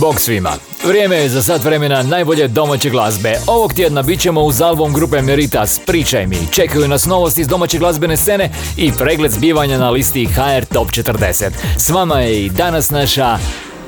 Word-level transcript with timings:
Bog 0.00 0.20
svima. 0.20 0.50
Vrijeme 0.86 1.16
je 1.16 1.28
za 1.28 1.42
sat 1.42 1.64
vremena 1.64 2.02
najbolje 2.02 2.48
domaće 2.48 2.90
glazbe. 2.90 3.40
Ovog 3.46 3.72
tjedna 3.72 4.02
bit 4.02 4.20
ćemo 4.20 4.40
uz 4.42 4.60
album 4.60 4.92
grupe 4.92 5.22
Meritas 5.22 5.80
Pričaj 5.86 6.26
mi. 6.26 6.36
Čekaju 6.52 6.88
nas 6.88 7.06
novosti 7.06 7.40
iz 7.40 7.48
domaće 7.48 7.78
glazbene 7.78 8.16
scene 8.16 8.50
i 8.76 8.92
pregled 8.92 9.32
zbivanja 9.32 9.78
na 9.78 9.90
listi 9.90 10.26
HR 10.26 10.64
Top 10.72 10.88
40. 10.88 11.50
S 11.76 11.90
vama 11.90 12.20
je 12.20 12.44
i 12.44 12.50
danas 12.50 12.90
naša 12.90 13.38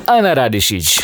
Ana 0.05 0.33
Radišić. 0.33 0.99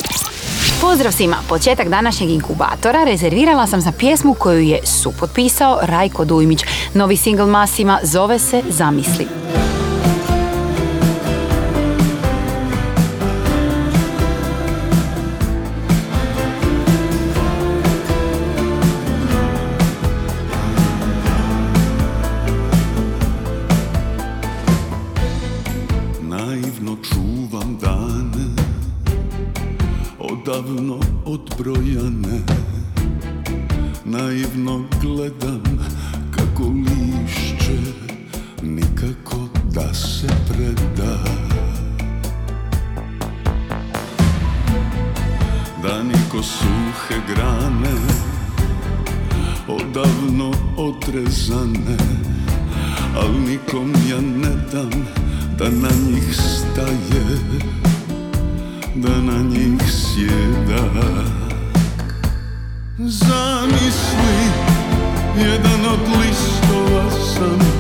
Pozdrav 0.82 1.12
svima! 1.12 1.38
Početak 1.50 1.90
današnjeg 1.90 2.30
inkubatora 2.30 3.04
rezervirala 3.04 3.68
sam 3.68 3.82
za 3.82 3.92
pjesmu 3.92 4.34
koju 4.34 4.60
je 4.60 4.80
supotpisao 4.84 5.80
Rajko 5.82 6.26
Dujmić. 6.26 6.64
Novi 6.94 7.18
single 7.18 7.46
Masima 7.46 8.00
zove 8.04 8.40
se 8.40 8.62
Zamisli. 8.70 9.28
Na 59.28 59.44
njih 59.44 59.82
sjeda. 59.92 60.84
Zamisli, 62.98 64.38
jedan 65.38 65.86
od 65.94 66.00
listova 66.20 67.12
sam 67.12 67.77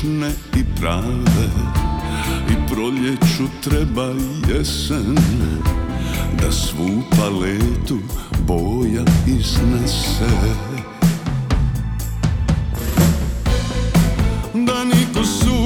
pogrešne 0.00 0.30
i 0.56 0.64
prave. 0.80 1.48
I 2.50 2.72
proljeću 2.74 3.44
treba 3.64 4.06
jesen 4.48 5.16
da 6.42 6.52
svu 6.52 7.02
paletu 7.10 7.98
boja 8.46 9.04
iznese. 9.26 10.30
Da 14.54 14.84
niko 14.84 15.24
suhe 15.24 15.59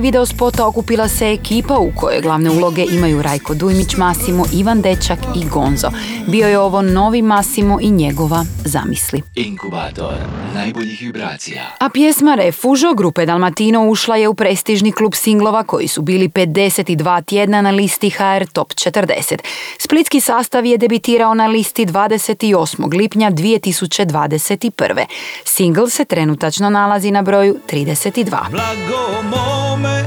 video 0.00 0.26
spota 0.26 0.66
okupila 0.66 1.08
se 1.08 1.32
ekipa 1.32 1.78
u 1.78 1.92
kojoj 1.96 2.20
glavne 2.20 2.50
uloge 2.50 2.84
imaju 2.92 3.22
Rajko 3.22 3.54
Dujmić, 3.54 3.96
Masimo, 3.96 4.44
Ivan 4.52 4.82
Dečak 4.82 5.18
i 5.36 5.48
Gonzo. 5.48 5.90
Bio 6.26 6.48
je 6.48 6.58
ovo 6.58 6.82
novi 6.82 7.22
Masimo 7.22 7.78
i 7.80 7.90
njegova 7.90 8.44
zamisli. 8.64 9.22
Inkubator 9.34 10.14
najboljih 10.54 11.00
vibracija. 11.00 11.62
A 11.78 11.88
pjesma 11.88 12.34
Refužo 12.34 12.94
grupe 12.94 13.26
Dalmatino 13.26 13.88
ušla 13.88 14.16
je 14.16 14.28
u 14.28 14.34
prestižni 14.34 14.92
klub 14.92 15.14
singlova 15.14 15.62
koji 15.62 15.88
su 15.88 16.02
bili 16.02 16.28
52 16.28 17.24
tjedna 17.24 17.62
na 17.62 17.70
listi 17.70 18.10
HR 18.10 18.46
Top 18.52 18.72
40. 18.72 19.38
Splitski 19.78 20.20
sastav 20.20 20.66
je 20.66 20.78
debitirao 20.78 21.34
na 21.34 21.46
listi 21.46 21.86
28. 21.86 22.96
lipnja 22.96 23.30
2021. 23.30 25.04
Singl 25.44 25.86
se 25.86 26.04
trenutačno 26.04 26.70
nalazi 26.70 27.10
na 27.10 27.22
broju 27.22 27.56
32. 27.70 28.50
Blago 28.50 29.22
mome 29.22 30.04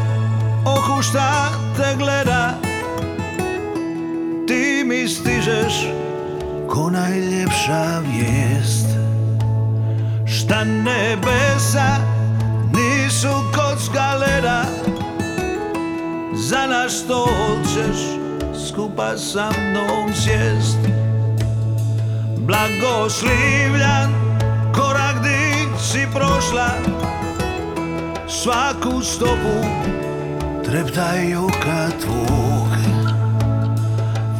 oku 0.65 1.01
šta 1.01 1.49
te 1.77 1.95
gleda 1.97 2.59
Ti 4.47 4.83
mi 4.85 5.07
stižeš 5.07 5.73
ko 6.69 6.89
najljepša 6.89 7.99
vijest 7.99 9.02
Šta 10.25 10.63
nebesa 10.63 11.97
nisu 12.73 13.33
kocka 13.55 14.15
leda 14.15 14.63
Za 16.35 16.67
naš 16.67 16.91
stol 16.91 17.57
ćeš 17.73 18.23
skupa 18.67 19.17
sa 19.17 19.51
mnom 19.51 20.13
sjest. 20.13 20.77
Blagoslivljan 22.37 24.11
korak 24.75 25.23
di 25.23 25.67
si 25.79 26.07
prošla 26.13 26.69
Svaku 28.27 29.01
stopu 29.01 29.57
treptaju 30.65 31.47
kad 31.63 32.01
tvog. 32.01 32.67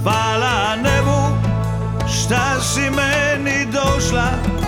Hvala 0.04 0.76
nebu 0.76 1.38
šta 2.08 2.62
si 2.62 2.82
meni 2.82 3.66
došla 3.72 4.63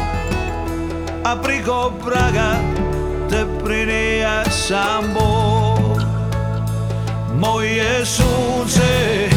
A 1.25 1.35
priko 1.35 1.91
praga 2.05 2.55
te 3.29 3.45
prinija 3.63 4.43
sam 4.51 5.03
Bog 5.13 6.01
Moje 7.39 8.05
sunce, 8.05 9.29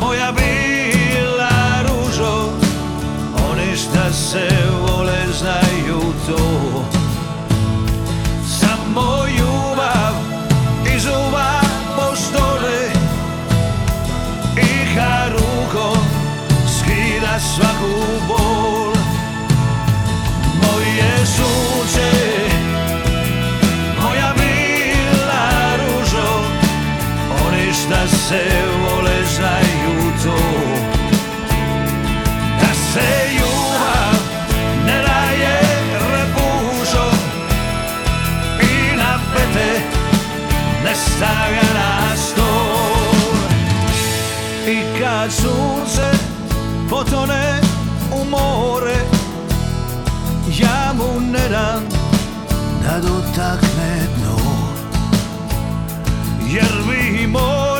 moja 0.00 0.32
bila 0.32 1.82
ružo 1.82 2.48
Oni 3.50 3.76
šta 3.76 4.12
se 4.12 4.48
vole 4.80 5.18
znaju 5.38 6.00
to. 6.26 6.84
Samo 8.60 9.23
se 28.34 28.42
vole 28.82 29.16
znaju 29.34 30.12
to 30.24 30.36
da 32.60 32.74
se 32.74 33.08
ljubav 33.34 34.14
ne 34.86 35.02
daje 35.02 35.60
repužo 36.12 37.10
i 38.60 38.96
na 38.96 39.18
pete 39.34 39.80
ne 40.84 40.94
stavlja 40.94 41.74
na 41.74 42.16
stol. 42.16 43.34
I 44.66 45.00
kad 45.00 45.32
sunce 45.32 46.10
potone 46.90 47.60
u 48.12 48.24
more 48.30 48.96
ja 50.58 50.92
mu 50.94 51.20
ne 51.20 51.48
dam 51.48 51.82
da 52.82 53.00
dotakne 53.00 54.06
dno. 54.16 54.36
Jer 56.48 56.72
bi 56.88 57.26
more 57.26 57.73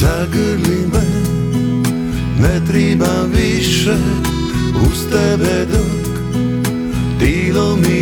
Zagrli 0.00 0.86
me, 0.92 1.06
ne 2.40 2.66
triba 2.66 3.22
više 3.34 3.94
uz 4.86 5.06
tebe 5.10 5.66
dok 5.72 6.10
Tilo 7.18 7.76
mi 7.76 7.99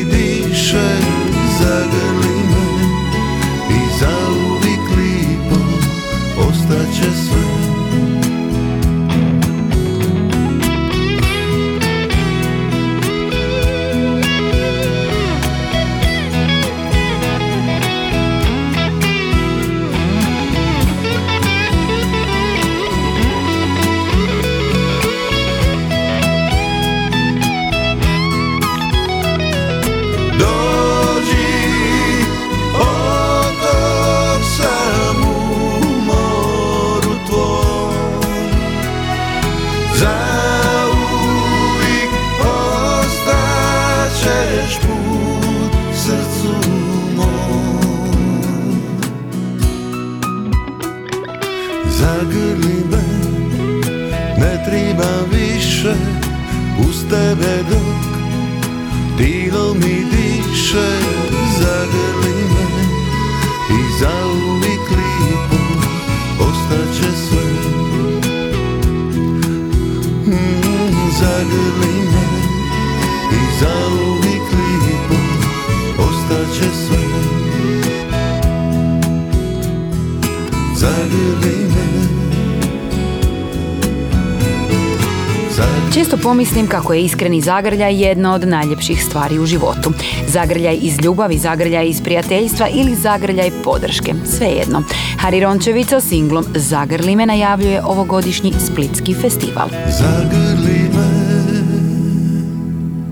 Često 85.95 86.17
pomislim 86.17 86.67
kako 86.67 86.95
je 86.95 87.03
iskreni 87.03 87.41
zagrljaj 87.41 88.03
jedna 88.09 88.35
od 88.35 88.49
najljepših 88.49 89.05
stvari 89.05 89.39
u 89.39 89.47
životu. 89.47 89.93
Zagrljaj 90.27 90.79
iz 90.83 90.99
ljubavi, 91.05 91.39
zagrljaj 91.39 91.89
iz 91.89 92.03
prijateljstva 92.03 92.69
ili 92.69 92.95
zagrljaj 92.95 93.51
podrške, 93.65 94.15
svejedno. 94.39 94.83
Hari 95.19 95.41
Rončević 95.41 95.89
sa 95.89 96.01
singlom 96.01 96.45
Zagrli 96.55 97.17
me 97.17 97.27
najavljuje 97.27 97.83
ovogodišnji 97.85 98.53
Splitski 98.67 99.15
festival. 99.15 99.69
zagrli 99.89 100.91
me. 100.95 101.09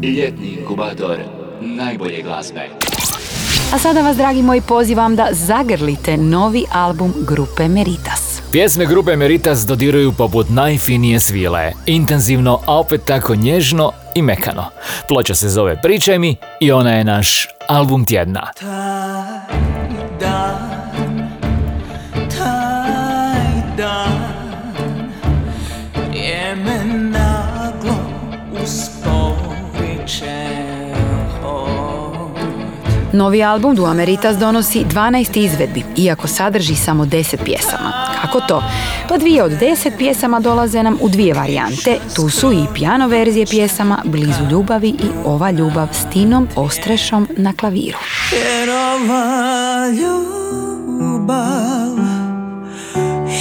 Ljetni 0.09 0.49
inkubator 0.49 1.19
najbolje 1.61 2.23
glazbe. 2.23 2.69
A 3.75 3.79
sada 3.79 4.03
vas, 4.03 4.17
dragi 4.17 4.43
moji, 4.43 4.61
pozivam 4.61 5.17
da 5.17 5.29
zagrlite 5.33 6.17
novi 6.17 6.65
album 6.73 7.13
grupe 7.29 7.69
Meritas. 7.69 8.26
Pjesme 8.57 8.87
grupe 8.87 9.17
Meritas 9.17 9.67
dodiruju 9.67 10.13
poput 10.13 10.47
najfinije 10.51 11.21
svile. 11.21 11.73
Intenzivno, 11.87 12.61
a 12.67 12.79
opet 12.79 13.05
tako 13.05 13.35
nježno 13.35 13.93
i 14.15 14.23
mekano. 14.23 14.65
Ploča 15.09 15.35
se 15.35 15.49
zove 15.49 15.83
Pričaj 15.83 16.19
mi 16.19 16.37
i 16.61 16.73
ona 16.73 16.93
je 16.93 17.05
naš 17.05 17.49
album 17.69 18.05
tjedna. 18.05 18.51
Novi 33.17 33.43
album 33.43 33.75
Dua 33.75 33.95
Meritas 33.95 34.37
donosi 34.37 34.85
12 34.85 35.39
izvedbi, 35.39 35.85
iako 35.97 36.29
sadrži 36.29 36.75
samo 36.75 37.05
10 37.05 37.37
pjesama. 37.45 37.93
Kako 38.23 38.41
to? 38.41 38.63
Pa 39.09 39.17
dvije 39.17 39.43
od 39.43 39.53
10 39.53 39.91
pjesama 39.99 40.41
dolaze 40.41 40.83
nam 40.83 40.99
u 41.01 41.09
dvije 41.09 41.35
varijante. 41.35 41.99
Tu 42.17 42.31
su 42.31 42.53
i 42.53 42.65
piano 42.75 43.09
verzije 43.09 43.47
pjesama 43.47 44.03
Blizu 44.05 44.45
ljubavi 44.51 44.89
i 44.89 45.09
Ova 45.25 45.51
ljubav 45.51 45.89
s 45.93 46.13
Tinom 46.13 46.49
Ostrešom 46.57 47.29
na 47.37 47.53
klaviru. 47.53 47.99
Jer 48.33 48.71
ova 48.71 49.89
ljubav 49.89 50.37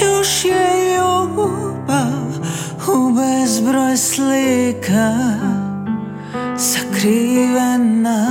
još 0.01 0.45
je 0.45 0.95
ljubav 0.95 2.27
u 2.87 3.13
bezbroj 3.13 3.97
slika 3.97 5.13
sakrivena 6.57 8.25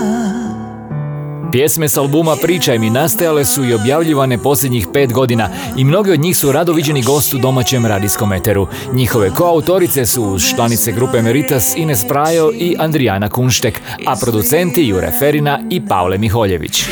Pjesme 1.54 1.88
s 1.88 1.96
albuma 1.96 2.37
Pričaj 2.42 2.78
mi 2.78 2.90
nastajale 2.90 3.44
su 3.44 3.64
i 3.64 3.75
objavljivane 3.75 4.38
posljednjih 4.38 4.87
pet 4.92 5.12
godina 5.12 5.49
i 5.76 5.84
mnogi 5.84 6.11
od 6.11 6.20
njih 6.20 6.37
su 6.37 6.52
rado 6.52 6.73
viđeni 6.73 7.02
gost 7.02 7.34
u 7.34 7.38
domaćem 7.38 7.87
radijskom 7.87 8.32
eteru. 8.32 8.66
Njihove 8.92 9.30
koautorice 9.30 10.06
su 10.06 10.38
članice 10.54 10.92
grupe 10.92 11.23
Meritas 11.23 11.76
Ines 11.76 12.08
Prajo 12.08 12.52
i 12.54 12.76
Andrijana 12.78 13.28
Kunštek, 13.28 13.82
a 14.06 14.16
producenti 14.20 14.88
Jure 14.88 15.12
Ferina 15.18 15.61
i 15.70 15.87
Pavle 15.87 16.18
Miholjević. 16.18 16.84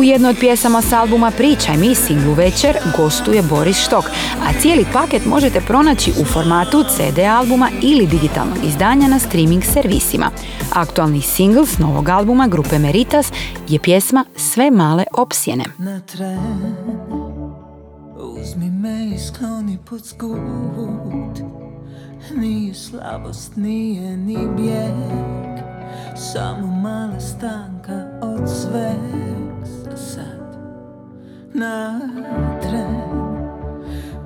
U 0.00 0.02
jednoj 0.02 0.30
od 0.30 0.36
pjesama 0.40 0.82
s 0.82 0.92
albuma 0.92 1.30
Pričaj 1.30 1.76
mi 1.76 1.94
singlu 1.94 2.32
Večer 2.32 2.76
gostuje 2.96 3.42
Boris 3.42 3.76
Štok, 3.76 4.04
a 4.42 4.60
cijeli 4.60 4.86
paket 4.92 5.26
možete 5.26 5.60
pronaći 5.60 6.12
u 6.20 6.24
formatu 6.24 6.84
CD 6.84 7.18
albuma 7.18 7.68
ili 7.82 8.06
digitalnog 8.06 8.64
izdanja 8.64 9.08
na 9.08 9.18
streaming 9.18 9.64
servisima. 9.64 10.30
Aktualni 10.72 11.22
singl 11.22 11.62
s 11.62 11.78
novog 11.78 12.08
albuma 12.08 12.46
grupe 12.46 12.78
Meritas 12.78 13.32
je 13.68 13.78
pjesma 13.78 14.24
Sve 14.36 14.70
male 14.70 15.04
opsjene. 15.12 15.64
na 15.78 16.00
tren 16.00 16.74
Uzmi 18.40 18.70
me 18.70 19.06
i 19.14 19.18
skloni 19.18 19.78
pod 19.90 20.06
skut 20.06 21.38
Nije 22.36 22.74
slabost, 22.74 23.56
nije 23.56 24.16
ni 24.16 24.38
bijeg 24.56 25.64
Samo 26.16 26.66
mala 26.66 27.20
stanka 27.20 28.04
od 28.22 28.48
sveg 28.48 29.00
Za 29.20 29.46
sad 29.46 29.49
na 31.54 32.00
tren 32.60 33.00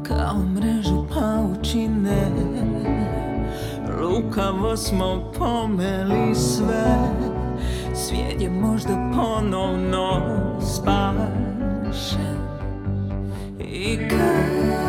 Kao 0.02 0.38
mrežu 0.54 1.06
paučine. 1.14 2.30
Lukavo 4.00 4.76
smo 4.76 5.32
pomeli 5.38 6.34
sve 6.34 7.14
Svijet 7.94 8.40
je 8.40 8.50
možda 8.50 9.10
ponovno 9.14 10.20
spašen. 10.60 12.38
I 13.60 14.08
kao 14.08 14.83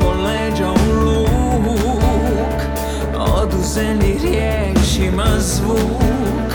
Smo 0.00 0.10
leđa 0.10 0.70
u 0.70 0.92
luk. 1.04 2.60
Oduzeli 3.16 4.18
riječima 4.22 5.26
zvuk. 5.38 6.52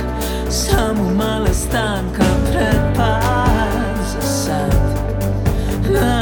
Samo 0.49 1.09
mala 1.17 1.53
stanka 1.53 2.23
pred 2.51 2.95
pad 2.95 4.21
sad. 4.21 4.99
Na 5.89 6.19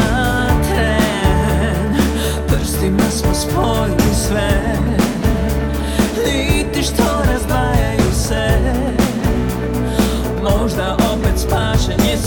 tren 0.64 1.96
Prstima 2.48 3.10
smo 3.12 3.34
spojili 3.34 4.16
sve. 4.28 4.78
Niti 6.26 6.84
što 6.84 7.04
razdvajaju 7.32 8.14
se. 8.14 8.60
Možda 10.44 10.98
opet 11.14 11.40
spašen 11.40 12.06
je 12.06 12.18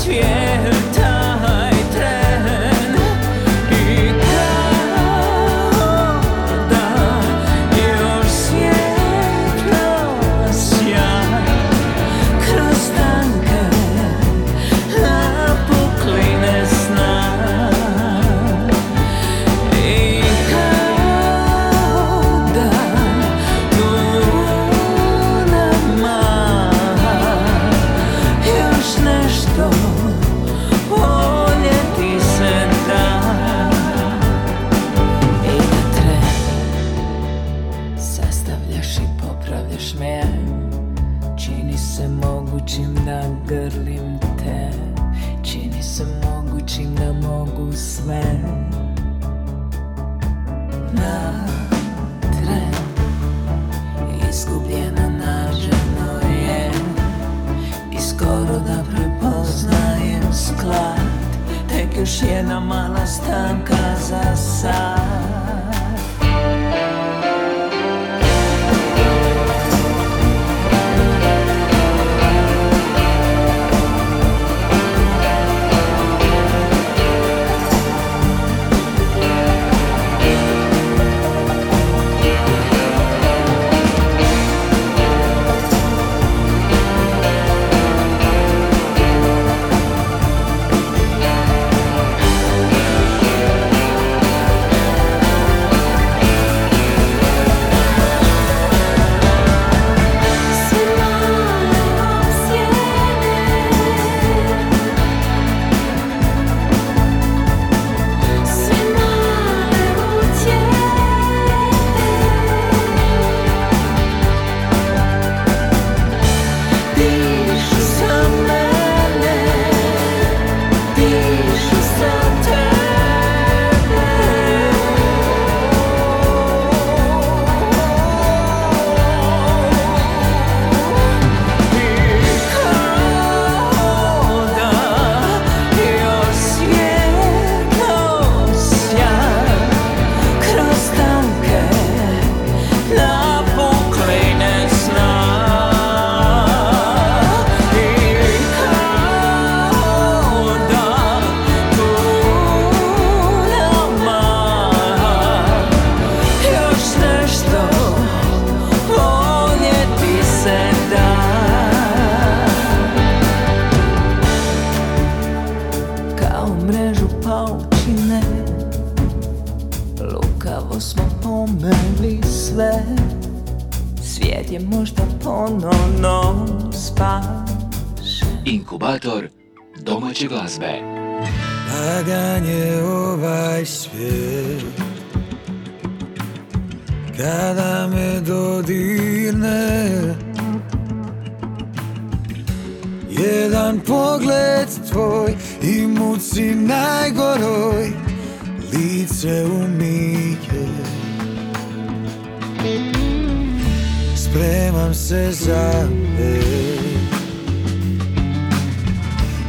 Spremam 204.16 204.94
se 204.94 205.32
za 205.32 205.88
pet 206.16 206.86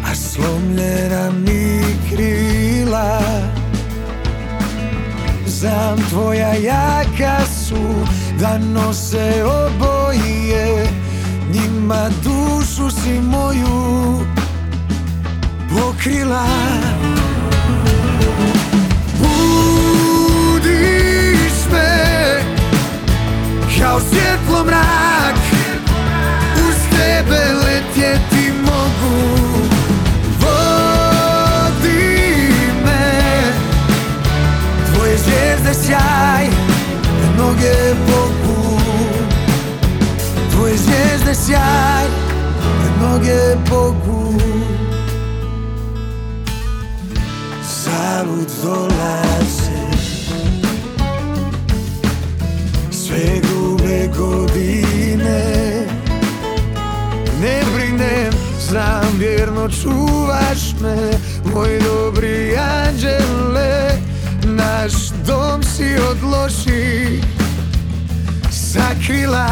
a 0.05 0.15
slomljena 0.15 1.31
mi 1.31 1.81
krila. 2.09 3.21
Znam 5.45 5.97
tvoja 6.09 6.53
jaka 6.53 7.45
su 7.45 8.05
da 8.39 8.57
nose 8.57 9.43
oboje. 9.43 10.87
Njima 11.53 12.09
dušu 12.23 12.91
si 12.91 13.21
moju 13.21 14.19
pokrila 15.69 16.47
kao 23.81 23.99
svjetlo 23.99 24.63
mrak 24.65 25.35
Uz 26.69 26.75
tebe 26.89 27.53
letjeti 27.53 28.51
mogu. 28.61 29.37
Vodi 30.39 31.99
me 32.85 33.43
Tvoje 34.93 35.17
zvijezde 35.17 35.73
sjaj 35.85 36.45
Da 37.21 37.43
noge 37.43 37.95
Bogu 38.07 38.79
Tvoje 40.51 40.77
zvijezde 40.77 41.35
sjaj 41.35 42.05
Da 42.83 43.07
noge 43.07 43.55
Bogu 43.69 44.33
Zalud 47.83 48.49
dolaze 48.63 49.66
godine. 54.17 55.85
Ne 57.41 57.61
brinem, 57.75 58.33
znam 58.59 59.17
vjerno 59.19 59.69
čuvaš 59.69 60.73
me 60.81 61.11
Moj 61.53 61.79
dobri 61.79 62.57
naš 64.43 64.93
dom 65.27 65.63
si 65.63 65.95
od 66.09 66.23
loših 66.23 67.23
sakrila. 68.51 69.47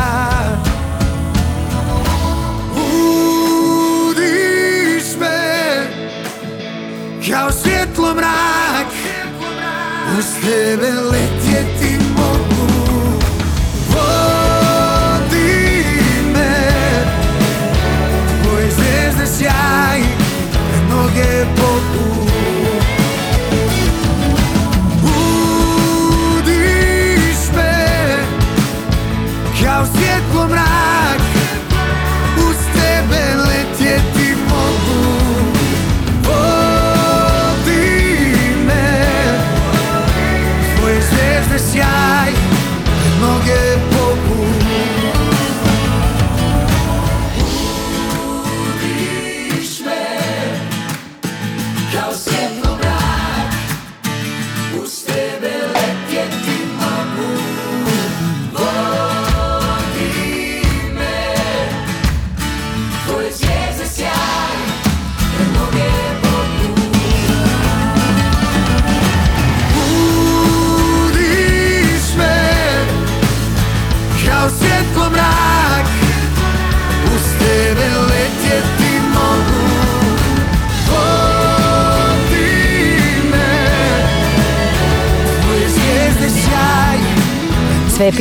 Budiš 2.74 4.26
me 5.20 5.88
kao 7.30 7.52
svjetlo 7.52 8.16
mrak. 8.16 8.88
Uz 10.20 10.26
tebe 10.46 10.92
sjaj 19.38 20.02
Kad 20.90 21.65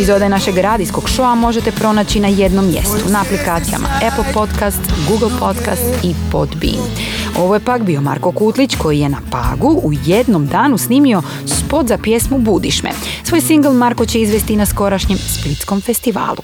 epizode 0.05 0.29
našeg 0.29 0.59
radijskog 0.59 1.09
šoa 1.09 1.35
možete 1.35 1.73
pronaći 1.73 2.21
na 2.21 2.29
jednom 2.29 2.67
mjestu, 2.67 3.11
na 3.11 3.21
aplikacijama 3.21 3.89
Apple 3.95 4.33
Podcast, 4.35 4.81
Google 5.09 5.39
Podcast 5.41 6.05
i 6.05 6.15
Podbean. 6.33 6.85
Ovo 7.39 7.55
je 7.55 7.61
pak 7.61 7.83
bio 7.83 8.01
Marko 8.01 8.33
Kutlić 8.33 8.77
koji 8.77 8.99
je 9.01 9.09
na 9.09 9.19
Pagu 9.31 9.81
u 9.83 9.93
jednom 10.05 10.47
danu 10.47 10.79
snimio 10.79 11.23
spot 11.47 11.87
za 11.89 11.99
pjesmu 11.99 12.39
Budiš 12.39 12.83
me. 12.83 12.91
Svoj 13.23 13.41
singl 13.41 13.71
Marko 13.71 14.07
će 14.07 14.21
izvesti 14.21 14.57
na 14.57 14.67
skorašnjem 14.67 15.19
Splitskom 15.19 15.81
festivalu. 15.81 16.43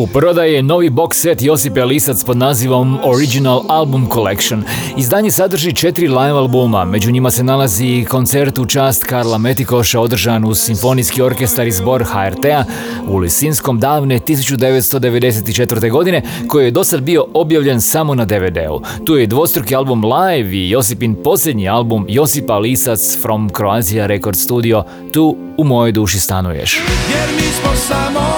U 0.00 0.06
prodaji 0.06 0.54
je 0.54 0.62
novi 0.62 0.90
box 0.90 1.14
set 1.14 1.42
Josipe 1.42 1.84
Lisac 1.84 2.24
pod 2.24 2.36
nazivom 2.36 2.98
Original 3.04 3.62
Album 3.68 4.08
Collection. 4.12 4.62
Izdanje 4.96 5.30
sadrži 5.30 5.72
četiri 5.72 6.08
live 6.08 6.38
albuma, 6.38 6.84
među 6.84 7.10
njima 7.10 7.30
se 7.30 7.44
nalazi 7.44 8.06
koncert 8.08 8.58
u 8.58 8.66
čast 8.66 9.04
Karla 9.04 9.38
Metikoša 9.38 10.00
održan 10.00 10.44
uz 10.44 10.58
Simfonijski 10.58 11.22
orkestar 11.22 11.66
i 11.66 11.72
zbor 11.72 12.04
HRT-a 12.04 12.64
u 13.08 13.16
Lisinskom 13.16 13.80
davne 13.80 14.18
1994. 14.18 15.90
godine, 15.90 16.22
koji 16.48 16.64
je 16.64 16.70
dosad 16.70 17.02
bio 17.02 17.26
objavljen 17.34 17.80
samo 17.80 18.14
na 18.14 18.24
DVD-u. 18.24 18.80
Tu 19.04 19.16
je 19.16 19.26
dvostruki 19.26 19.74
album 19.74 20.04
Live 20.04 20.50
i 20.50 20.70
Josipin 20.70 21.16
posljednji 21.24 21.68
album 21.68 22.06
Josipa 22.08 22.58
Lisac 22.58 23.18
from 23.22 23.50
Croatia 23.56 24.06
Record 24.06 24.36
Studio, 24.36 24.84
Tu 25.12 25.36
u 25.56 25.64
mojoj 25.64 25.92
duši 25.92 26.20
stanuješ. 26.20 26.80
Jer 27.10 27.28
mi 27.36 27.52
smo 27.52 27.76
samo 27.76 28.29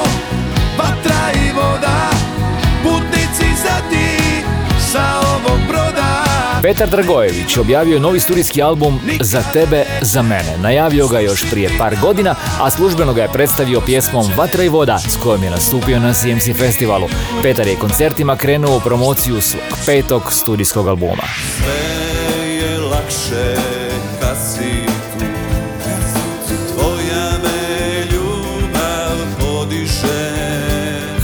Petar 6.62 6.90
Dragojević 6.90 7.56
objavio 7.56 7.98
novi 7.98 8.20
studijski 8.20 8.62
album 8.62 9.00
Za 9.20 9.42
tebe, 9.52 9.84
za 10.00 10.22
mene. 10.22 10.58
Najavio 10.58 11.08
ga 11.08 11.20
još 11.20 11.50
prije 11.50 11.70
par 11.78 11.96
godina, 12.00 12.34
a 12.60 12.70
službeno 12.70 13.14
ga 13.14 13.22
je 13.22 13.32
predstavio 13.32 13.80
pjesmom 13.80 14.30
Vatra 14.36 14.64
i 14.64 14.68
voda 14.68 14.98
s 14.98 15.16
kojom 15.16 15.42
je 15.42 15.50
nastupio 15.50 15.98
na 15.98 16.12
CMC 16.12 16.58
festivalu. 16.58 17.08
Petar 17.42 17.66
je 17.66 17.76
koncertima 17.76 18.36
krenuo 18.36 18.76
u 18.76 18.80
promociju 18.80 19.40
svog 19.40 19.78
petog 19.86 20.32
studijskog 20.32 20.88
albuma. 20.88 21.22
Sve 21.56 22.52
je 22.54 22.78
lakše 22.78 23.56
kad 24.20 24.36
si 24.36 24.91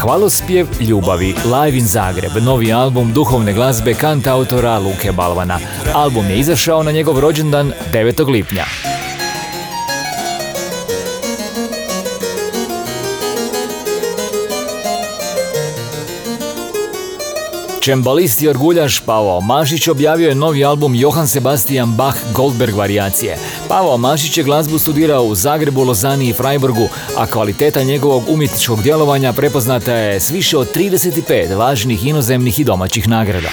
Hvalospjev 0.08 0.66
ljubavi 0.80 1.26
Live 1.26 1.78
in 1.78 1.86
Zagreb, 1.86 2.32
novi 2.44 2.72
album 2.72 3.12
duhovne 3.12 3.52
glazbe 3.52 3.94
kantautora 3.94 4.78
Luke 4.78 5.12
Balvana. 5.12 5.58
Album 5.94 6.30
je 6.30 6.38
izašao 6.38 6.82
na 6.82 6.92
njegov 6.92 7.20
rođendan 7.20 7.72
9. 7.92 8.30
lipnja. 8.30 8.64
Čembalist 17.88 18.42
i 18.42 18.48
orguljaš 18.48 19.00
Pavao 19.00 19.40
Mašić 19.40 19.88
objavio 19.88 20.28
je 20.28 20.34
novi 20.34 20.64
album 20.64 20.94
Johann 20.94 21.28
Sebastian 21.28 21.92
Bach 21.92 22.18
Goldberg 22.34 22.74
varijacije. 22.74 23.36
Pavao 23.68 23.96
Mašić 23.96 24.38
je 24.38 24.44
glazbu 24.44 24.78
studirao 24.78 25.24
u 25.24 25.34
Zagrebu, 25.34 25.82
Lozani 25.82 26.28
i 26.28 26.32
Freiburgu, 26.32 26.88
a 27.16 27.26
kvaliteta 27.26 27.82
njegovog 27.82 28.22
umjetničkog 28.28 28.82
djelovanja 28.82 29.32
prepoznata 29.32 29.94
je 29.94 30.20
s 30.20 30.30
više 30.30 30.58
od 30.58 30.74
35 30.74 31.56
važnih 31.56 32.06
inozemnih 32.06 32.60
i 32.60 32.64
domaćih 32.64 33.08
nagrada. 33.08 33.48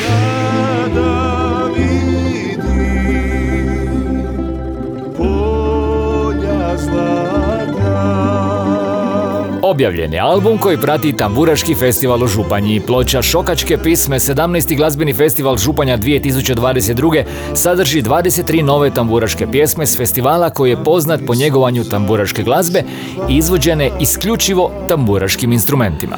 Objavljen 9.76 10.14
je 10.14 10.20
album 10.20 10.58
koji 10.58 10.78
prati 10.78 11.14
Tamburaški 11.14 11.76
festival 11.76 12.24
u 12.24 12.28
Županji. 12.28 12.82
Ploča 12.88 13.22
Šokačke 13.22 13.78
pisme 13.78 14.20
17. 14.20 14.78
glazbeni 14.78 15.14
festival 15.14 15.58
Županja 15.58 15.98
2022. 15.98 17.24
sadrži 17.54 18.02
23 18.02 18.62
nove 18.62 18.90
tamburaške 18.90 19.48
pjesme 19.52 19.86
s 19.86 19.98
festivala 19.98 20.50
koji 20.50 20.70
je 20.70 20.84
poznat 20.84 21.22
po 21.28 21.36
njegovanju 21.36 21.84
tamburaške 21.84 22.44
glazbe 22.44 22.84
i 23.30 23.38
izvođene 23.38 23.92
isključivo 24.00 24.72
tamburaškim 24.88 25.52
instrumentima. 25.52 26.18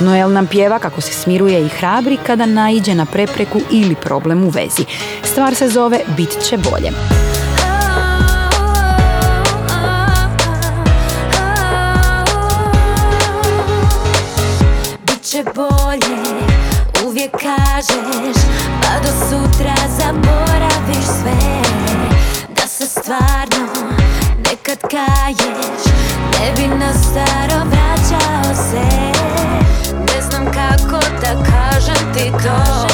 Noel 0.00 0.32
nam 0.32 0.46
pjeva 0.46 0.78
kako 0.78 1.00
se 1.00 1.12
smiruje 1.12 1.66
i 1.66 1.68
hrabri 1.68 2.18
kada 2.26 2.46
naiđe 2.46 2.94
na 2.94 3.06
prepreku 3.06 3.60
ili 3.70 3.94
problem 3.94 4.44
u 4.44 4.48
vezi. 4.48 4.84
Stvar 5.22 5.54
se 5.54 5.68
zove 5.68 6.00
Bit 6.16 6.38
će 6.48 6.56
bolje. 6.56 7.23
Biće 15.34 15.50
bolje, 15.54 16.16
uvijek 17.06 17.30
kažeš 17.30 18.36
Pa 18.82 19.00
do 19.02 19.12
sutra 19.28 19.74
zaboraviš 19.98 21.04
sve. 21.04 21.62
Da 22.48 22.66
se 22.68 22.86
stvarno 22.86 23.66
nekad 24.36 24.78
kaješ 24.90 25.84
Ne 26.32 26.52
bi 26.56 26.74
na 26.74 26.92
staro 26.92 27.64
vraćao 27.64 28.54
se. 28.54 29.12
Ne 29.90 30.22
znam 30.22 30.44
kako 30.44 31.06
da 31.20 31.44
kažem 31.44 32.14
ti 32.14 32.30
to 32.30 32.86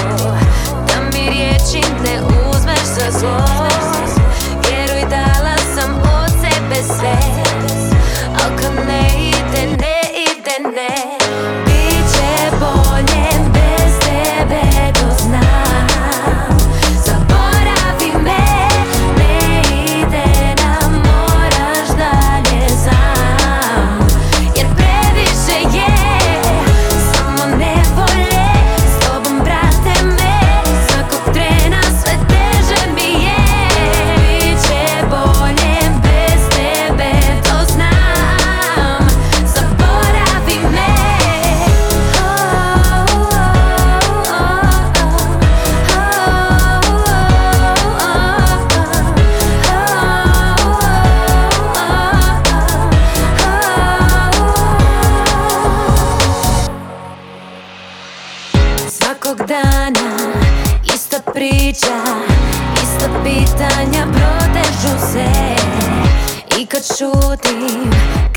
Da 0.87 1.00
mi 1.12 1.31
riječi 1.31 1.81
ne 2.05 2.22
uzmeš 2.22 2.85
za 2.85 3.18
zlo 3.18 3.80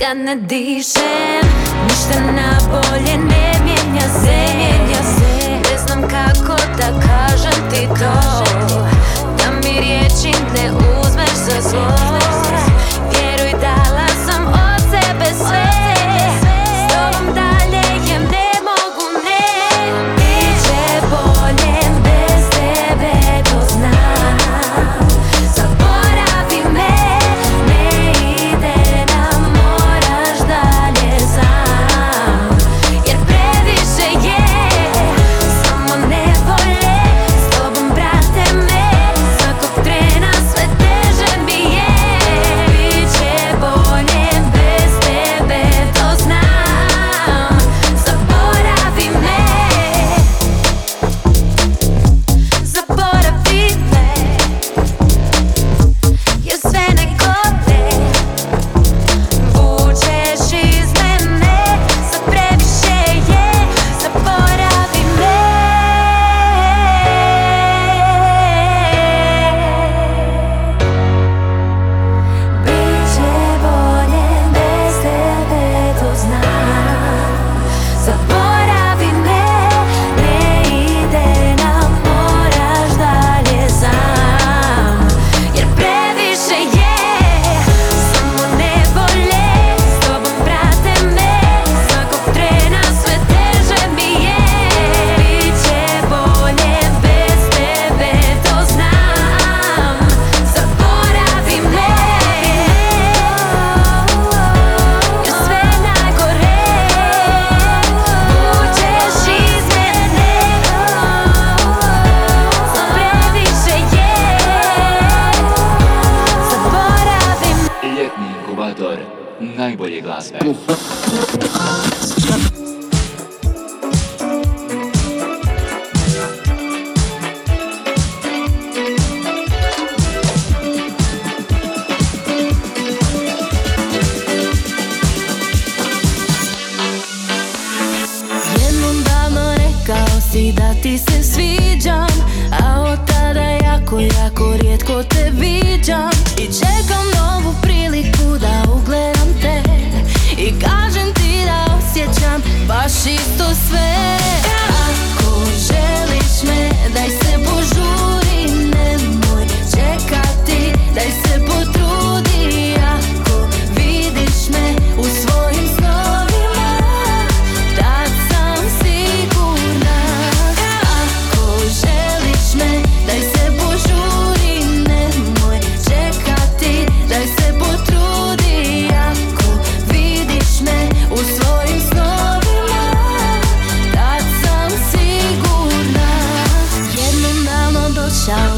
kad 0.03 0.17
ne 0.17 0.35
dišem 0.35 1.45
Ništa 1.83 2.19
na 2.35 2.57
bolje 2.71 3.17
ne 3.17 3.53
mijenja 3.63 4.07
se 4.23 4.37
Ne 5.71 5.77
znam 5.77 6.01
kako 6.01 6.61
da 6.77 7.07
kažem 7.07 7.69
ti 7.71 7.87
to. 7.87 8.43
Da 9.37 9.51
mi 9.63 9.79
riječi 9.79 10.31
ne 10.55 10.71
uzmeš 10.71 11.33
za 11.33 11.69
svoj 11.69 12.72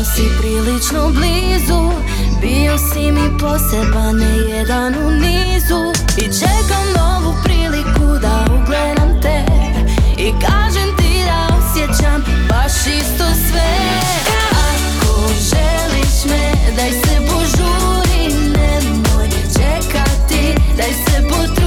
si 0.06 0.30
prilično 0.39 1.10
blizu. 1.10 1.91
Bio 2.41 2.78
si 2.78 3.12
mi 3.12 3.38
poseban, 3.39 4.15
ne 4.15 4.38
jedan 4.38 4.96
u 4.96 5.12
nizu. 5.12 5.82
I 6.18 6.22
čekam 6.22 6.86
novu 6.98 7.36
priliku 7.44 8.20
da 8.22 8.46
ugledam 8.56 9.22
te. 9.22 9.46
I 10.18 10.32
kažem 10.32 10.98
ti 10.98 11.24
da 11.26 11.58
osjećam 11.58 12.24
baš 12.50 12.74
isto 12.74 13.26
sve. 13.50 13.72
Ako 14.52 15.28
želiš 15.28 16.26
me, 16.30 16.52
daj 16.76 16.91
se 16.91 17.18
požuri 17.30 18.36
Nemoj 18.58 19.30
čekati, 19.30 20.56
daj 20.78 20.94
se 20.94 21.28
potrudi. 21.30 21.64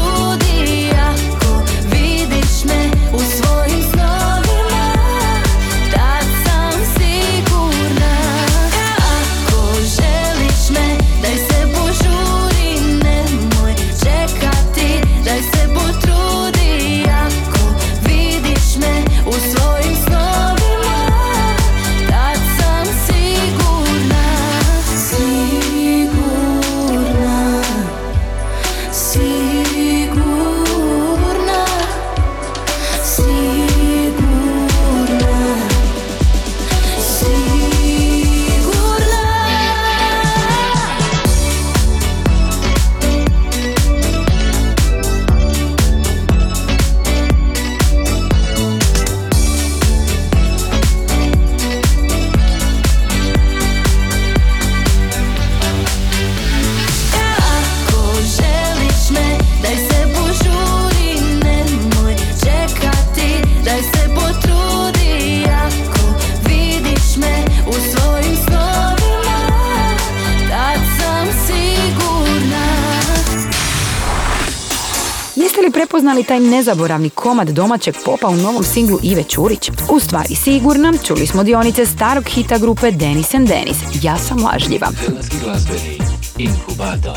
Prepoznali 75.73 76.25
taj 76.25 76.41
nezaboravni 76.41 77.11
komad 77.11 77.49
domaćeg 77.49 77.95
popa 78.05 78.29
u 78.29 78.37
novom 78.37 78.65
singlu 78.65 78.99
Ive 79.03 79.23
Čurić? 79.23 79.71
U 79.91 80.01
stvari 80.01 80.35
sigurna, 80.35 80.93
čuli 81.05 81.27
smo 81.27 81.45
dionice 81.45 81.87
starog 81.87 82.25
hita 82.25 82.59
grupe 82.59 82.91
Denis 82.91 83.35
and 83.35 83.49
Denis, 83.49 83.77
Ja 84.03 84.19
sam 84.19 84.45
lažljiva. 84.45 84.89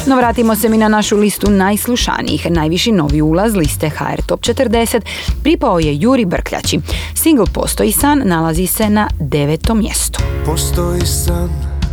No 0.07 0.15
vratimo 0.15 0.55
se 0.55 0.69
mi 0.69 0.77
na 0.77 0.87
našu 0.87 1.17
listu 1.17 1.51
najslušanijih. 1.51 2.51
Najviši 2.51 2.91
novi 2.91 3.21
ulaz 3.21 3.55
liste 3.55 3.89
HR 3.89 4.21
Top 4.25 4.41
40 4.41 5.01
pripao 5.43 5.79
je 5.79 5.97
Juri 5.99 6.25
Brkljači. 6.25 6.79
Single 7.15 7.45
Postoji 7.53 7.91
san 7.91 8.21
nalazi 8.25 8.67
se 8.67 8.89
na 8.89 9.07
devetom 9.19 9.79
mjestu. 9.79 10.19
Postoji 10.45 11.01
san 11.05 11.49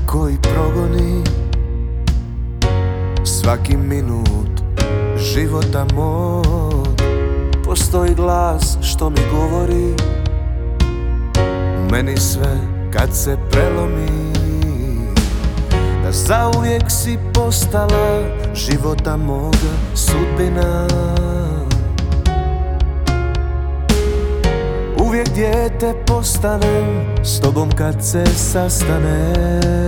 koji 0.07 0.37
progoni 0.43 1.23
Svaki 3.25 3.77
minut 3.77 4.48
života 5.19 5.87
mog. 5.95 6.89
Postoji 7.65 8.15
glas 8.15 8.79
što 8.83 9.11
mi 9.11 9.21
govori. 9.33 9.95
Meni 11.91 12.17
sve 12.17 12.57
kad 12.93 13.09
se 13.17 13.37
prelomi. 13.51 14.33
Da 16.05 16.13
zauvijek 16.13 16.83
si 16.89 17.19
postala 17.35 18.21
života 18.55 19.17
moga 19.17 19.73
sudbina. 19.95 20.87
Uvijek 25.01 25.29
dijete 25.35 25.95
postanem 26.07 27.17
s 27.23 27.41
tobom 27.41 27.71
kad 27.71 28.05
se 28.05 28.27
sastane 28.27 29.88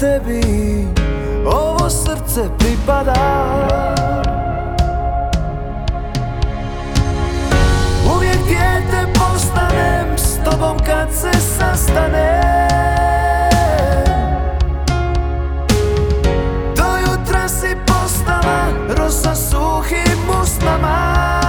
tebi 0.00 0.86
ovo 1.46 1.90
srce 1.90 2.48
pripada. 2.58 3.14
Uvijek 8.16 8.38
dijete 8.48 9.12
postanem 9.14 10.18
s 10.18 10.44
tobom 10.44 10.78
kad 10.78 11.08
se 11.12 11.40
sastane 11.40 12.40
Do 16.76 16.84
jutra 17.00 17.48
si 17.48 17.76
postala 17.86 18.66
rosa 18.96 19.34
suhim 19.34 20.40
usnama 20.42 21.39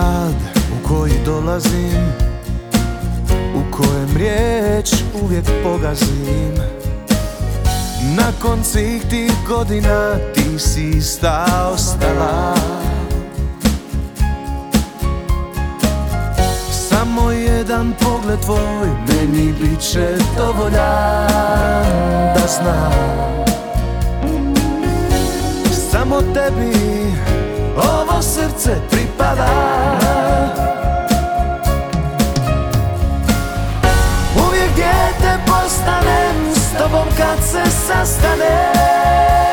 grad 0.00 0.34
u 0.72 0.88
koji 0.88 1.12
dolazim 1.24 2.12
U 3.54 3.76
kojem 3.76 4.16
riječ 4.16 4.90
uvijek 5.22 5.44
pogazim. 5.62 6.54
Nakon 8.16 8.64
svih 8.64 9.02
tih 9.10 9.32
godina 9.48 10.14
ti 10.34 10.58
si 10.58 10.88
ista 10.88 11.44
ostala 11.74 12.54
Samo 16.70 17.30
jedan 17.30 17.92
pogled 18.00 18.40
tvoj 18.40 18.88
meni 19.08 19.52
bit 19.60 19.80
će 19.80 20.08
dovoljan 20.36 21.86
da 22.34 22.46
znam. 22.46 22.92
Samo 25.90 26.20
tebi 26.20 27.00
srce 28.22 28.76
pripada. 28.90 29.46
Uvijek 34.48 34.74
dijete 34.74 35.38
postanem 35.46 36.54
s 36.54 36.78
tobom 36.78 37.06
kad 37.16 37.44
se 37.44 37.70
sastanem 37.70 39.49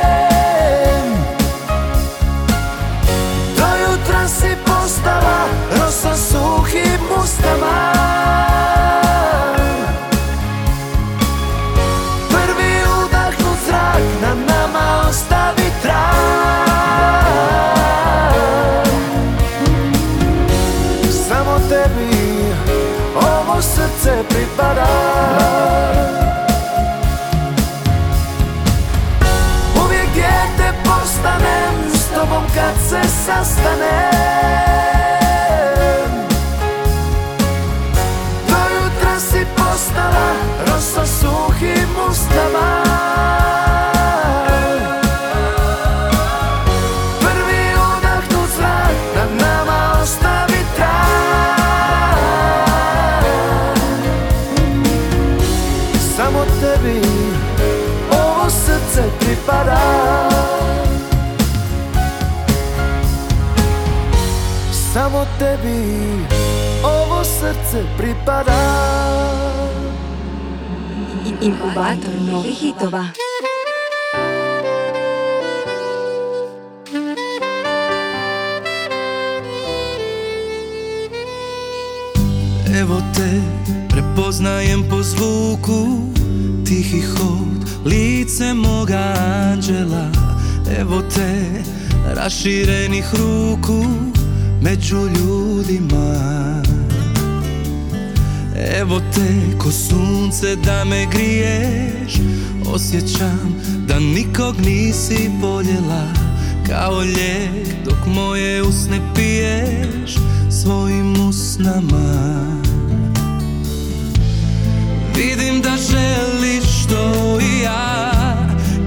pripada 24.58 24.88
Uvijek 29.86 30.14
dijete 30.14 30.74
postanem 30.84 31.90
s 31.94 32.08
tobom 32.16 32.44
kad 32.56 32.74
se 32.90 33.10
sastanem 33.26 34.67
pripada 59.48 59.80
Samo 64.94 65.26
tebi 65.40 65.80
ovo 66.84 67.24
srce 67.24 67.88
pripada 67.98 68.60
Inkubator 71.42 72.14
novih 72.32 72.58
hitova. 72.60 73.06
Evo 82.76 83.02
te, 83.16 83.42
prepoznajem 83.90 84.84
po 84.90 85.04
zvuku 85.04 86.12
Tihi 86.66 87.02
hod, 87.02 87.57
lice 87.88 88.54
moga 88.54 89.14
anđela 89.52 90.12
Evo 90.80 91.02
te, 91.16 91.64
raširenih 92.16 93.06
ruku 93.14 93.86
Među 94.62 94.98
ljudima. 94.98 96.64
Evo 98.80 99.00
te, 99.00 99.58
ko 99.58 99.72
sunce 99.72 100.56
da 100.56 100.86
me 100.86 101.06
griješ 101.12 102.14
Osjećam 102.74 103.56
da 103.88 104.00
nikog 104.00 104.56
nisi 104.66 105.30
voljela 105.42 106.14
Kao 106.68 107.00
lijek 107.00 107.86
dok 107.86 108.06
moje 108.06 108.64
usne 108.64 109.00
piješ 109.16 110.16
Svojim 110.50 111.28
usnama. 111.30 112.58
Vidim 115.16 115.62
da 115.62 115.70
želiš 115.70 116.88
to 116.90 117.37
ja 117.64 118.12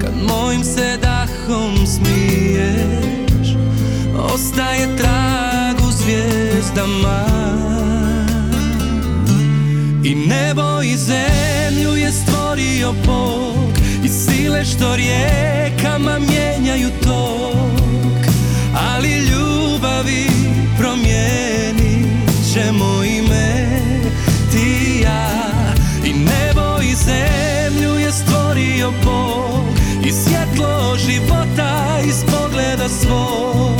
Kad 0.01 0.13
mojim 0.29 0.65
se 0.65 0.99
dahom 1.03 1.87
smiješ 1.87 3.57
Ostaje 4.35 4.97
trag 4.97 5.89
u 5.89 5.93
zvijezdama. 5.93 7.25
I 10.05 10.15
nebo 10.15 10.83
i 10.83 10.97
zemlju 10.97 11.97
je 11.97 12.13
stvorio 12.13 12.93
Bog 13.07 13.79
I 14.05 14.09
sile 14.09 14.65
što 14.65 14.97
rijekama 14.97 16.19
mijenjaju 16.19 16.91
tok. 17.03 18.27
Ali 18.93 19.09
ljubavi 19.09 20.31
promijenit 20.79 22.31
ćemo 22.53 23.05
ime 23.05 23.69
ti 24.53 24.97
i 24.97 25.01
ja. 25.03 25.51
I 26.05 26.13
nebo 26.13 26.83
i 26.83 26.95
zemlju 26.95 27.50
stvorio 28.81 28.93
Bog 29.05 29.65
I 30.05 30.13
svjetlo 30.13 30.97
života 30.97 31.99
iz 32.07 32.25
pogleda 32.25 32.89
svog 32.89 33.80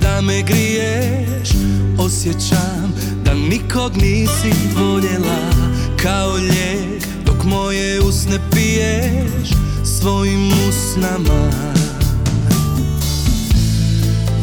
da 0.00 0.20
me 0.20 0.42
griješ. 0.42 1.48
Osjećam 1.98 2.94
da 3.24 3.34
nikog 3.34 3.96
nisi 3.96 4.52
voljela 4.76 5.50
Kao 6.02 6.32
lijek 6.32 7.02
dok 7.26 7.44
moje 7.44 8.00
usne 8.00 8.38
piješ 8.50 9.48
Svojim 10.00 10.50
usnama. 10.68 11.50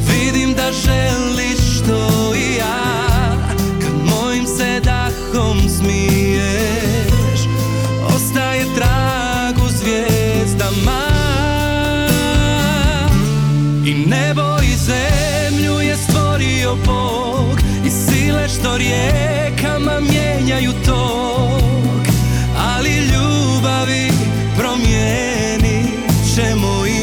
Vidim 0.08 0.54
da 0.54 0.72
želiš 0.72 1.88
to 1.88 2.34
i 2.36 2.56
ja 2.56 2.91
stvorio 16.72 16.76
Bog 16.86 17.60
I 17.86 17.90
sile 17.90 18.50
što 18.50 18.78
rijekama 18.78 20.00
mijenjaju 20.00 20.72
tog 20.86 22.06
Ali 22.58 22.90
ljubavi 22.90 24.12
promijenit 24.58 26.12
ćemo 26.36 26.86
ime 26.86 27.01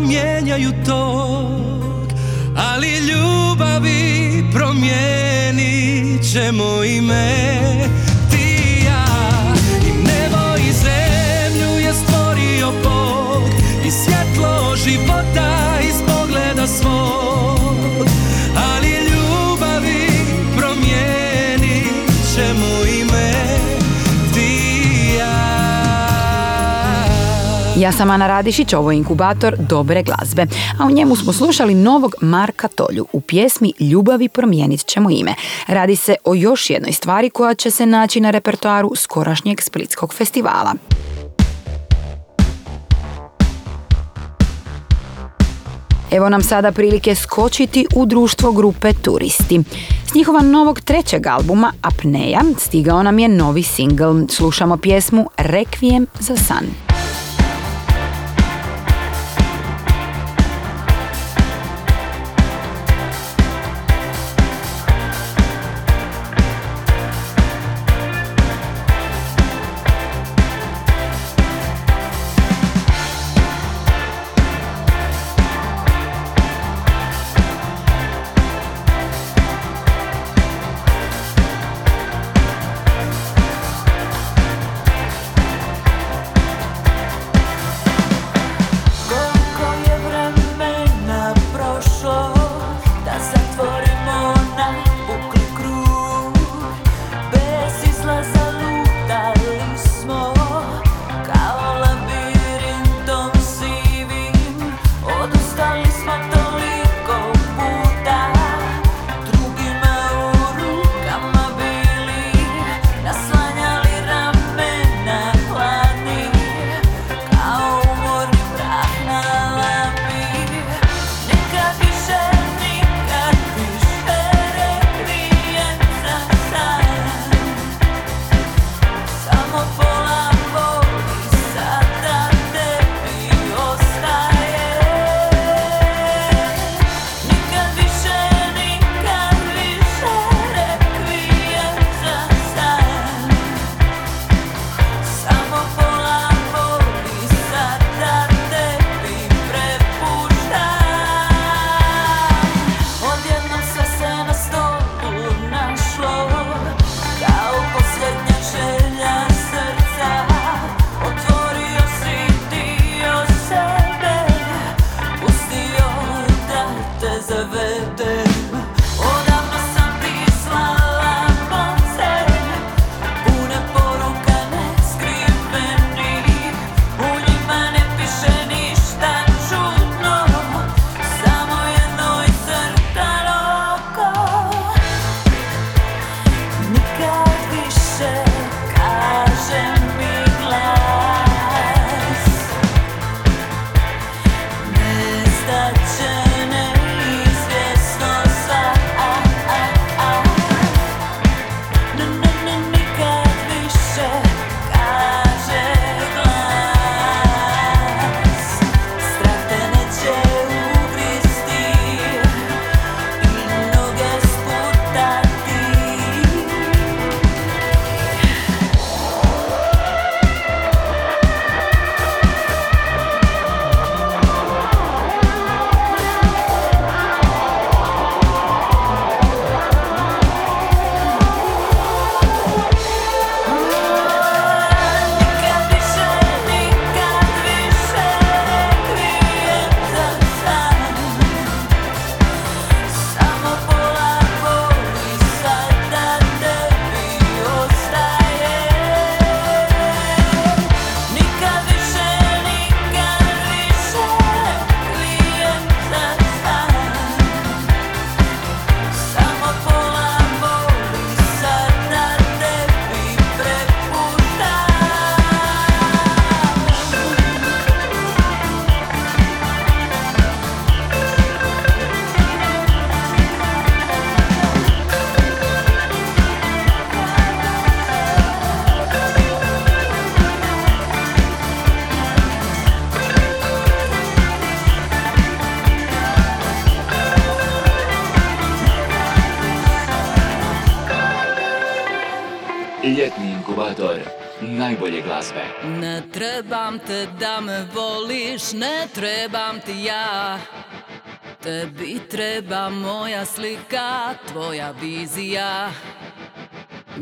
mijenjaju 0.00 0.70
tog 0.86 2.12
Ali 2.56 2.88
ljubavi 2.88 4.44
promijenit 4.52 6.32
ćemo 6.32 6.84
ime 6.84 7.50
Ja 27.80 27.92
sam 27.92 28.10
Ana 28.10 28.26
Radišić, 28.26 28.72
ovo 28.74 28.90
je 28.90 28.98
inkubator 28.98 29.56
dobre 29.58 30.02
glazbe, 30.02 30.46
a 30.78 30.86
u 30.86 30.90
njemu 30.90 31.16
smo 31.16 31.32
slušali 31.32 31.74
novog 31.74 32.14
Marka 32.20 32.68
Tolju 32.68 33.06
u 33.12 33.20
pjesmi 33.20 33.72
Ljubavi 33.80 34.28
promijenit 34.28 34.86
ćemo 34.86 35.10
ime. 35.10 35.34
Radi 35.66 35.96
se 35.96 36.14
o 36.24 36.34
još 36.34 36.70
jednoj 36.70 36.92
stvari 36.92 37.30
koja 37.30 37.54
će 37.54 37.70
se 37.70 37.86
naći 37.86 38.20
na 38.20 38.30
repertoaru 38.30 38.92
skorašnjeg 38.96 39.62
Splitskog 39.62 40.14
festivala. 40.14 40.74
Evo 46.10 46.28
nam 46.28 46.42
sada 46.42 46.72
prilike 46.72 47.14
skočiti 47.14 47.86
u 47.94 48.06
društvo 48.06 48.52
grupe 48.52 48.92
Turisti. 48.92 49.60
S 50.06 50.14
njihova 50.14 50.40
novog 50.42 50.80
trećeg 50.80 51.26
albuma 51.26 51.72
Apneja 51.82 52.40
stigao 52.58 53.02
nam 53.02 53.18
je 53.18 53.28
novi 53.28 53.62
singl. 53.62 54.26
Slušamo 54.28 54.76
pjesmu 54.76 55.26
Requiem 55.38 56.06
za 56.20 56.36
san. 56.36 56.89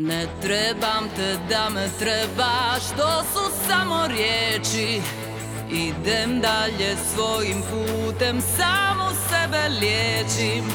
Ne 0.01 0.27
trebam 0.41 1.09
te 1.15 1.37
da 1.49 1.69
me 1.69 1.89
trebaš, 1.99 2.83
to 2.97 3.23
su 3.33 3.67
samo 3.67 4.07
riječi. 4.07 5.01
Idem 5.71 6.39
dalje 6.41 6.95
svojim 7.13 7.63
putem, 7.69 8.41
samo 8.41 9.09
sebe 9.29 9.69
liječim. 9.79 10.65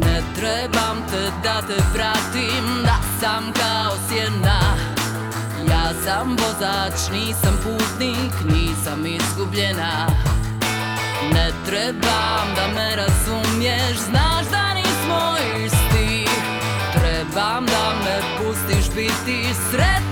Ne 0.00 0.22
trebam 0.36 1.06
te 1.10 1.30
da 1.42 1.62
te 1.66 1.82
pratim, 1.94 2.82
da 2.82 2.96
sam 3.20 3.52
kao 3.52 3.96
sjena 4.08 4.51
Ja 6.02 6.08
sam 6.08 6.36
vozač, 6.36 7.12
nisam 7.12 7.58
putnik, 7.62 8.34
nisam 8.44 9.06
izgubljena. 9.06 10.06
Ne 11.34 11.50
trebam 11.66 12.46
da 12.56 12.66
me 12.74 12.96
razumiješ, 12.96 13.96
znaš 14.10 14.46
da 14.50 14.74
nismo 14.74 15.34
isti. 15.66 16.26
Trebam 16.92 17.66
da 17.66 17.92
me 18.04 18.20
pustiš 18.38 18.94
biti 18.94 19.44
sretna 19.70 20.11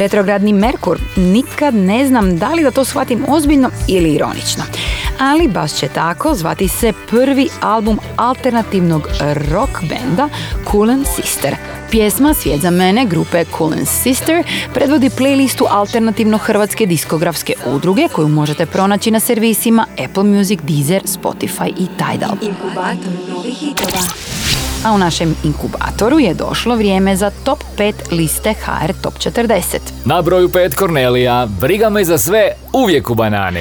Retrogradni 0.00 0.52
Merkur, 0.52 0.98
nikad 1.16 1.74
ne 1.74 2.06
znam 2.06 2.38
da 2.38 2.48
li 2.48 2.62
da 2.62 2.70
to 2.70 2.84
shvatim 2.84 3.24
ozbiljno 3.28 3.70
ili 3.88 4.14
ironično. 4.14 4.64
Ali 5.18 5.48
baš 5.48 5.72
će 5.72 5.88
tako 5.88 6.34
zvati 6.34 6.68
se 6.68 6.92
prvi 7.10 7.48
album 7.60 7.98
alternativnog 8.16 9.08
rock 9.52 9.72
benda 9.80 10.28
Cool 10.70 10.90
and 10.90 11.06
Sister. 11.16 11.56
Pjesma 11.90 12.34
Svijet 12.34 12.60
za 12.60 12.70
mene 12.70 13.06
grupe 13.06 13.44
Cool 13.58 13.72
and 13.72 13.88
Sister 13.88 14.44
predvodi 14.74 15.10
playlistu 15.10 15.64
alternativno 15.70 16.38
hrvatske 16.38 16.86
diskografske 16.86 17.54
udruge 17.66 18.08
koju 18.12 18.28
možete 18.28 18.66
pronaći 18.66 19.10
na 19.10 19.20
servisima 19.20 19.86
Apple 20.04 20.24
Music, 20.24 20.60
Deezer, 20.62 21.02
Spotify 21.02 21.68
i 21.68 21.86
Tidal. 21.86 22.36
A 24.84 24.92
u 24.92 24.98
našem 24.98 25.34
inkubatoru 25.44 26.18
je 26.18 26.34
došlo 26.34 26.76
vrijeme 26.76 27.16
za 27.16 27.30
top 27.44 27.64
5 27.78 27.92
liste 28.10 28.54
HR 28.64 28.92
Top 29.02 29.14
40. 29.14 29.78
Na 30.04 30.22
broju 30.22 30.48
5 30.48 30.74
Kornelija, 30.74 31.46
briga 31.60 31.90
me 31.90 32.04
za 32.04 32.18
sve, 32.18 32.52
uvijek 32.72 33.10
u 33.10 33.14
banani. 33.14 33.60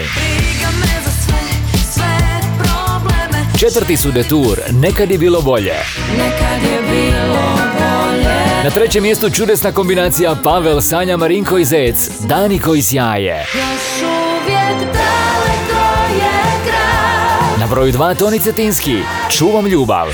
Četvrti 3.60 3.98
su 3.98 4.12
Detour, 4.12 4.60
nekad 4.72 5.12
je 5.12 5.18
bilo 5.18 5.42
bolje. 5.42 5.76
Nekad 6.18 6.64
je 6.72 6.82
bilo 6.92 7.44
bolje 7.80 8.64
Na 8.64 8.70
trećem 8.70 9.04
mjestu 9.04 9.30
čudesna 9.30 9.72
kombinacija 9.72 10.36
Pavel, 10.44 10.82
Sanja, 10.82 11.18
Marinko 11.18 11.58
i 11.58 11.66
Zec, 11.66 12.10
Dani 12.20 12.60
koji 12.60 12.82
sjaje. 12.82 13.46
Još 13.54 14.02
uvijek 14.02 14.94
daleko 14.94 16.14
je 16.14 16.32
kraj 16.66 17.60
Na 17.60 17.68
broju 17.68 17.94
2 17.94 18.18
Toni 18.18 18.40
Cetinski, 18.40 18.98
Čuvam 19.30 19.66
ljubav. 19.66 20.08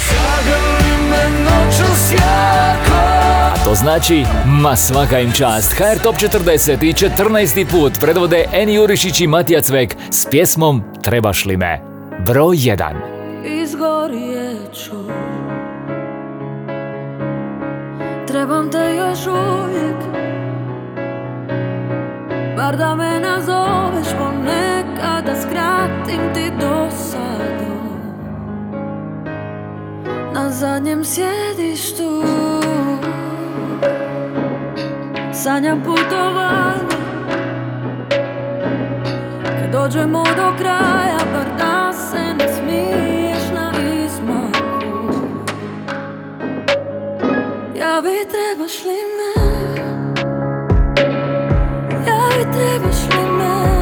To 3.66 3.76
znači, 3.76 4.24
ma 4.46 4.76
svaka 4.76 5.20
im 5.20 5.32
čast. 5.32 5.74
HR 5.74 6.04
Top 6.04 6.16
40 6.16 6.84
i 6.84 6.94
14. 6.94 7.66
put 7.72 8.00
predvode 8.00 8.46
Eni 8.54 8.74
Jurišić 8.74 9.22
i 9.22 9.28
Matija 9.28 9.62
Cvek 9.62 9.96
s 10.12 10.26
pjesmom 10.26 10.84
Trebaš 11.02 11.46
li 11.46 11.58
me? 11.58 11.82
Broj 12.26 12.56
1. 12.56 12.94
izgorjeću 13.46 14.96
Trebam 18.28 18.72
te 18.72 18.96
još 18.96 19.28
uvijek 19.28 19.96
Bar 22.58 22.78
da 22.78 22.96
me 22.96 23.20
nazoveš 23.20 24.08
ponekad 24.18 25.26
Da 25.26 25.42
skratim 25.42 26.34
ti 26.34 26.52
dosadu 26.60 27.65
Na 30.36 30.50
zadnjem 30.52 31.04
sjedištu 31.06 32.24
Sanjam 35.34 35.84
putovanje. 35.84 36.96
Kad 39.44 39.72
dođemo 39.72 40.24
do 40.24 40.54
kraja 40.58 41.20
Bar 41.34 41.58
da 41.58 41.94
se 41.94 42.34
ne 42.40 42.54
smiješ 42.54 43.44
na 43.54 43.72
izmaku. 44.06 45.28
Javi 47.76 48.18
trebaš 48.32 48.84
li 48.84 49.02
me? 49.18 49.46
Javi 52.08 52.52
trebaš 52.54 53.16
li 53.16 53.32
me 53.38 53.75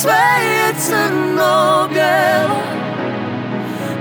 sve 0.00 0.24
je 0.44 0.74
crno 0.86 1.88
bijelo. 1.88 2.60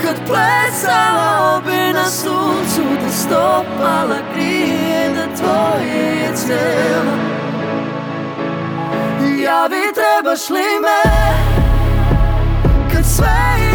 Kad 0.01 0.15
plesala 0.27 1.61
bi 1.65 1.93
na 1.93 2.05
suncu 2.05 2.81
Da 3.03 3.11
stopala 3.11 4.17
grije 4.33 5.09
da 5.15 5.35
tvoje 5.35 6.17
je 6.21 6.35
cijelo 6.35 7.15
Ja 9.43 9.67
bi 9.69 9.93
trebaš 9.93 10.49
li 10.49 10.79
me? 10.81 11.11
Kad 12.93 13.05
sve 13.05 13.37
je 13.59 13.74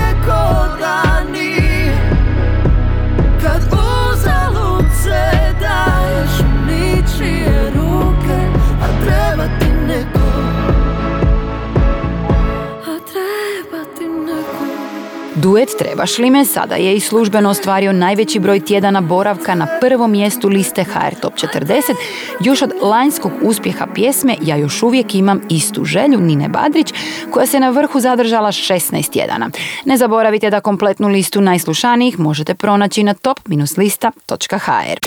Duet 15.43 15.69
Trebaš 15.79 16.19
li 16.19 16.31
me 16.31 16.45
sada 16.45 16.75
je 16.75 16.97
i 16.97 17.01
službeno 17.01 17.51
ostvario 17.51 17.93
najveći 17.93 18.39
broj 18.39 18.61
tjedana 18.61 19.01
boravka 19.01 19.55
na 19.55 19.67
prvom 19.81 20.11
mjestu 20.11 20.49
liste 20.49 20.85
HR 20.85 21.15
Top 21.21 21.35
40 21.35 21.95
još 22.41 22.63
od 22.63 22.73
lanjskog 22.83 23.33
uspjeha 23.43 23.87
pjesme 23.95 24.37
Ja 24.43 24.57
još 24.57 24.83
uvijek 24.83 25.15
imam 25.15 25.41
istu 25.49 25.85
želju 25.85 26.21
Nine 26.21 26.49
Badrić 26.49 26.95
koja 27.31 27.47
se 27.47 27.61
na 27.61 27.71
vrhu 27.71 28.01
zadržala 28.01 28.53
16 28.53 29.11
tjedana. 29.11 29.51
Ne 29.85 29.97
zaboravite 29.97 30.51
da 30.51 30.61
kompletnu 30.61 31.09
listu 31.09 31.41
najslušanijih 31.41 32.19
možete 32.19 32.55
pronaći 32.55 33.03
na 33.03 33.15
top-lista.hr. 33.15 34.99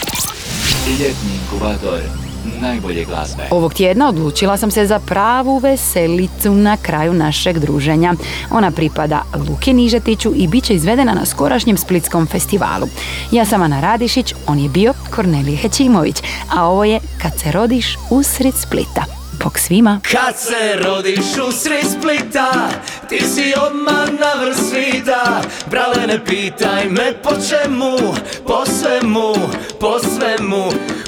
Ljetni 1.00 1.32
inkubator 1.42 2.22
najbolje 2.62 3.06
glazbe. 3.06 3.44
Ovog 3.52 3.74
tjedna 3.74 4.10
odlučila 4.10 4.58
sam 4.58 4.72
se 4.72 4.86
za 4.86 5.00
pravu 5.00 5.58
veselicu 5.58 6.52
na 6.52 6.78
kraju 6.78 7.14
našeg 7.14 7.60
druženja. 7.60 8.14
Ona 8.52 8.72
pripada 8.72 9.22
Luki 9.50 9.74
Nižetiću 9.74 10.34
i 10.36 10.48
bit 10.48 10.64
će 10.64 10.74
izvedena 10.74 11.14
na 11.14 11.26
skorašnjem 11.26 11.78
Splitskom 11.78 12.28
festivalu. 12.28 12.88
Ja 13.32 13.46
sam 13.46 13.62
Ana 13.62 13.82
Radišić, 13.82 14.34
on 14.48 14.60
je 14.60 14.70
bio 14.70 14.94
Kornelije 15.16 15.58
Hećimović, 15.58 16.18
a 16.56 16.68
ovo 16.68 16.84
je 16.84 17.00
Kad 17.22 17.39
se 17.39 17.52
rodiš 17.52 17.98
usred 18.10 18.54
Splita. 18.56 19.06
Bog 19.44 19.60
svima! 19.60 20.00
Kad 20.12 20.38
se 20.38 20.76
rodiš 20.86 21.38
usred 21.48 21.86
Splita 22.00 22.70
Ti 23.10 23.20
si 23.20 23.54
odmah 23.68 24.10
na 24.20 24.41
vrh 24.41 24.58
svita 24.58 25.41
Brale 25.70 26.08
ne 26.08 26.26
pitaj 26.26 26.89
me 26.89 27.14
po 27.24 27.30
čemu 27.50 28.14
Po 28.48 28.66
svemu, 28.66 29.34
po 29.80 30.00
svemu 30.00 30.64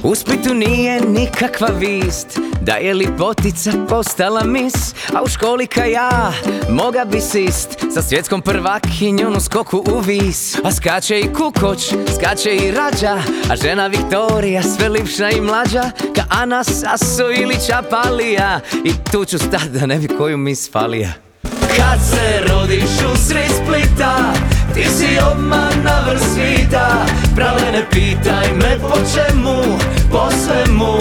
U 0.07 0.15
Splitu 0.15 0.53
nije 0.53 1.01
nikakva 1.01 1.67
vist 1.67 2.39
Da 2.61 2.73
je 2.73 2.93
lipotica 2.93 3.71
postala 3.89 4.43
mis 4.43 4.73
A 5.13 5.23
u 5.23 5.27
školi 5.27 5.67
ka 5.67 5.85
ja 5.85 6.33
Moga 6.69 7.05
bi 7.05 7.21
sist. 7.21 7.69
Sa 7.93 8.01
svjetskom 8.01 8.41
prvakinjom 8.41 9.35
u 9.35 9.39
skoku 9.39 9.83
u 9.93 9.99
vis. 9.99 10.55
A 10.63 10.71
skače 10.71 11.19
i 11.19 11.33
kukoć, 11.33 11.93
skače 12.15 12.55
i 12.55 12.71
rađa 12.71 13.17
A 13.49 13.55
žena 13.55 13.87
Viktorija 13.87 14.63
sve 14.63 14.89
lipša 14.89 15.29
i 15.29 15.41
mlađa 15.41 15.91
Ka 16.15 16.23
Ana 16.29 16.63
Saso 16.63 17.31
ili 17.31 17.55
Čapalija. 17.67 18.59
I 18.83 18.91
tu 19.11 19.25
ću 19.25 19.37
stat 19.37 19.63
da 19.63 19.85
ne 19.85 19.97
bi 19.97 20.07
koju 20.07 20.37
mi 20.37 20.55
spalija 20.55 21.13
kad 21.77 21.99
se 22.09 22.53
rodiš 22.53 22.89
usred 23.13 23.51
Splita 23.63 24.33
Ti 24.73 24.85
si 24.89 25.19
odmah 25.19 25.71
na 25.83 26.01
vrh 26.07 26.21
svita 26.33 27.05
Brale 27.35 27.71
ne 27.71 27.83
pitaj 27.91 28.47
me 28.55 28.79
po 28.81 28.97
čemu 29.05 29.77
Po 30.11 30.31
svemu, 30.31 30.95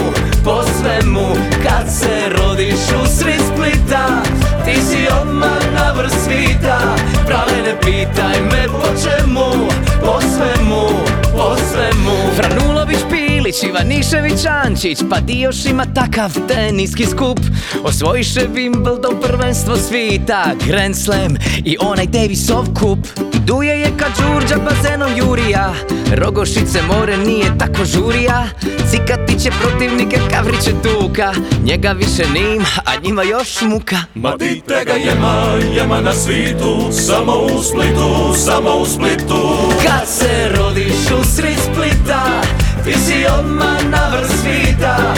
po 0.45 0.63
svemu. 0.63 1.27
Kad 1.63 1.87
se 1.89 2.29
rodiš 2.39 2.83
usred 3.05 3.41
Splita 3.55 4.23
Ti 4.65 4.77
si 4.83 5.09
odmah 5.21 5.63
na 5.75 5.93
vrh 5.93 6.13
svita 6.25 6.79
Brale 7.27 7.59
ne 7.65 7.75
pitaj 7.81 8.41
me 8.51 8.69
po 8.69 8.89
čemu 8.99 9.69
Po 10.01 10.21
svemu, 10.21 10.85
po 11.33 11.57
svemu. 11.57 12.17
Franulović 12.37 12.99
Pilić, 13.45 13.63
Ivanišević 13.63 14.47
Ančić. 14.65 14.99
Pa 15.11 15.21
di 15.21 15.41
još 15.41 15.65
ima 15.65 15.87
takav 15.95 16.31
teniski 16.49 17.07
skup. 17.07 17.41
Osvojiše 17.85 18.41
Wimbledon 18.41 19.21
prvenstvo 19.23 19.77
svita 19.77 20.45
Grand 20.67 20.97
Slam 20.97 21.37
i 21.65 21.77
onaj 21.81 22.07
Davisov 22.07 22.65
kup. 22.81 22.99
Duje 23.47 23.81
je 23.81 23.91
kad 23.97 24.13
Đurđa 24.19 24.57
bazenom 24.57 25.17
Jurija. 25.17 25.75
Rogošice 26.13 26.83
more 26.83 27.17
nije 27.17 27.59
tako 27.59 27.85
žurija. 27.85 28.47
Cikati 28.91 29.41
će 29.41 29.51
protivnike 29.61 30.17
Kavriće 30.31 30.71
Tuka. 30.83 31.33
Njega 31.65 31.93
više 31.93 32.23
nima, 32.35 32.67
a 32.85 33.01
njima 33.03 33.23
još 33.23 33.61
muka. 33.61 33.97
Ma 34.15 34.37
dite 34.37 34.85
ga 34.87 34.93
jema, 34.93 35.45
jema 35.77 36.01
na 36.01 36.13
svitu 36.13 36.89
Samo 36.93 37.33
u 37.33 37.63
Splitu, 37.63 38.35
samo 38.47 38.71
u 38.71 38.87
Splitu. 38.87 39.41
Kad 39.87 40.09
se 40.09 40.49
rodiš 40.57 40.95
usred 41.21 41.57
Splita 41.59 42.43
Ti 42.85 42.93
si 43.01 43.25
odmah 43.25 43.81
na 43.89 44.13
vrh 44.13 44.29
svita 44.29 45.17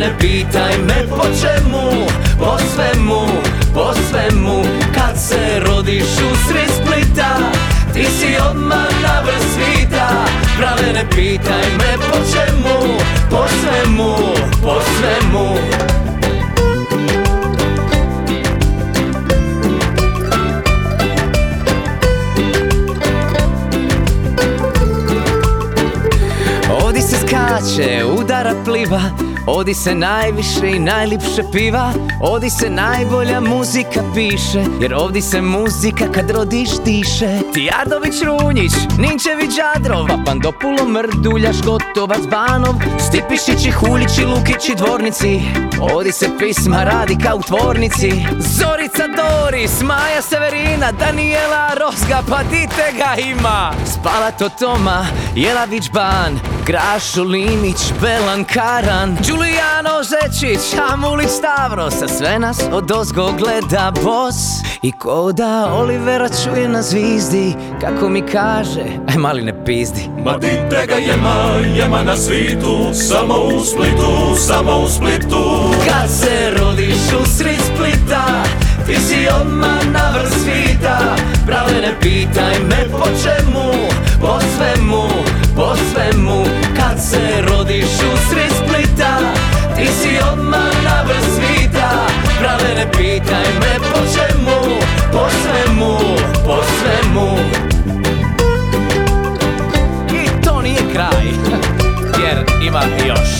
ne 0.00 0.08
pitaj 0.16 0.80
me 0.88 1.04
po 1.04 1.28
čemu 1.36 2.08
Po 2.40 2.56
svemu, 2.56 3.28
po 3.74 3.92
svemu. 3.92 4.64
Kad 4.94 5.20
se 5.20 5.60
rodiš 5.60 6.08
usred 6.16 6.70
Splita 6.72 7.52
Ti 7.92 8.08
si 8.08 8.32
odmah 8.40 8.88
na 9.04 9.20
vrh 9.20 9.44
svita 9.52 10.08
ne 10.96 11.04
pitaj 11.12 11.66
me 11.76 11.92
po 12.08 12.16
čemu 12.32 12.96
Po 13.28 13.44
svemu, 13.52 14.16
po 14.64 14.80
svemu 14.80 15.46
skače, 27.14 28.04
udara 28.18 28.54
pliva 28.64 29.00
Odi 29.46 29.74
se 29.74 29.94
najviše 29.94 30.70
i 30.76 30.78
najlipše 30.78 31.42
piva 31.52 31.92
Odi 32.20 32.50
se 32.50 32.70
najbolja 32.70 33.40
muzika 33.40 34.02
piše 34.14 34.64
Jer 34.80 34.94
ovdje 34.94 35.22
se 35.22 35.40
muzika 35.40 36.04
kad 36.14 36.30
rodiš 36.30 36.68
diše 36.84 37.38
Tijardović 37.54 38.14
Runjić, 38.22 38.72
Ninčević 38.98 39.50
Đadrov 39.56 40.06
Papandopulo 40.08 40.88
Mrduljaš, 40.88 41.56
Gotovac 41.62 42.26
Banov 42.30 42.74
Stipišići, 43.08 43.70
Huljići, 43.70 44.24
Lukići, 44.24 44.74
Dvornici. 44.74 45.40
Odi 45.80 46.12
se 46.12 46.28
pisma 46.38 46.84
radi 46.84 47.16
kao 47.24 47.36
u 47.36 47.42
tvornici. 47.42 48.10
Zorica 48.38 49.04
Doris, 49.16 49.82
Maja 49.82 50.22
Severina, 50.22 50.92
Daniela 50.92 51.74
Rozga 51.74 52.22
Pa 52.28 52.42
dite 52.42 52.92
ga 52.96 53.22
ima? 53.22 53.72
Spala 53.92 54.30
to 54.30 54.48
Toma, 54.48 55.06
Jelavić 55.34 55.90
Ban 55.90 56.38
Grašo 56.66 57.22
Linić, 57.22 57.92
Belan 58.00 58.44
Karan 58.44 59.16
Giulijano 59.34 60.02
Zečić, 60.02 60.60
Amulić 60.92 61.28
Stavros 61.28 62.02
A 62.02 62.08
sve 62.08 62.38
nas 62.38 62.58
od 62.72 62.90
ozgo 62.90 63.32
gleda 63.38 63.92
bos. 64.04 64.34
I 64.82 64.92
ko 64.92 65.32
da 65.32 65.70
Olivera 65.74 66.28
čuje 66.44 66.68
na 66.68 66.82
zvizdi 66.82 67.54
Kako 67.80 68.08
mi 68.08 68.22
kaže, 68.22 68.84
aj 69.08 69.16
mali 69.16 69.42
ne 69.42 69.64
pizdi. 69.64 70.08
Ma 70.24 70.38
dite 70.38 70.86
ga 70.86 70.94
jema, 70.94 71.34
jema 71.76 72.02
na 72.02 72.16
svitu 72.16 72.90
Samo 72.92 73.34
u 73.34 73.64
Splitu, 73.64 74.36
samo 74.36 74.78
u 74.78 74.88
Splitu. 74.88 75.70
Kad 75.88 76.10
se 76.10 76.50
rodiš 76.58 77.12
u 77.20 77.26
sred 77.38 77.60
Splita 77.74 78.44
Ti 78.86 78.96
si 79.00 79.28
odmah 79.40 79.86
na 79.92 80.10
vrh 80.14 80.32
svita. 80.32 80.98
Brale 81.46 81.72
ne 81.80 81.94
pitaj 82.00 82.58
me 82.68 82.88
po 82.92 83.04
čemu 83.22 83.70
Po 84.20 84.38
svemu, 84.56 85.08
po 85.56 85.74
svemu. 85.76 86.44
Kad 86.76 87.00
se 87.10 87.42
rodiš 87.48 87.84
u 87.84 88.16
Ti 88.28 88.53
si 90.04 90.20
odmah 90.32 90.74
na 90.84 90.96
vrh 91.08 91.24
svita. 91.36 91.88
Brale 92.40 92.70
ne 92.76 92.86
pitaj 92.92 93.48
me 93.60 93.72
po 93.80 94.00
čemu 94.12 94.60
Po 95.12 95.24
svemu, 95.40 95.96
po 96.44 96.56
svemu. 96.76 97.28
I 100.12 100.42
to 100.44 100.62
nije 100.62 100.82
kraj 100.92 101.26
Jer 102.20 102.44
ima 102.68 102.82
još. 103.06 103.32